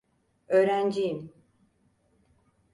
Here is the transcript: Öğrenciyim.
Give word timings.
Öğrenciyim. 0.47 1.33